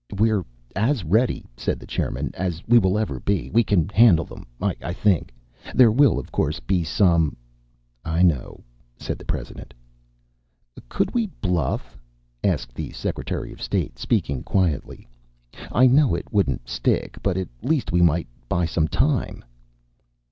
[0.17, 0.43] "We're
[0.75, 3.51] as ready," said the chairman, "as we will ever be.
[3.51, 5.31] We can handle them I think.
[5.75, 7.35] There will, of course, be some"
[8.19, 8.63] "I know,"
[8.97, 9.75] said the President.
[10.89, 11.99] "Could we bluff?"
[12.43, 15.07] asked the secretary of state, speaking quietly.
[15.71, 19.43] "I know it wouldn't stick, but at least we might buy some time."